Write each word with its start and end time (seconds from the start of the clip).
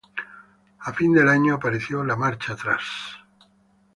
A 0.79 0.93
fin 0.93 1.13
del 1.13 1.29
año 1.29 1.53
apareció 1.53 2.03
la 2.03 2.15
marcha 2.15 2.53
atrás. 2.53 2.81